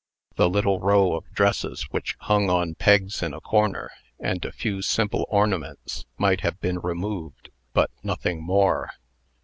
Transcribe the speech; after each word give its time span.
The 0.35 0.49
little 0.49 0.79
row 0.79 1.13
of 1.13 1.31
dresses 1.31 1.83
which 1.91 2.15
hung 2.21 2.49
on 2.49 2.73
pegs 2.73 3.21
in 3.21 3.35
a 3.35 3.39
corner, 3.39 3.91
and 4.19 4.43
a 4.43 4.51
few 4.51 4.81
simple 4.81 5.27
ornaments, 5.29 6.07
might 6.17 6.41
have 6.41 6.59
been 6.59 6.79
removed, 6.79 7.51
but 7.73 7.91
nothing 8.01 8.41
more. 8.43 8.89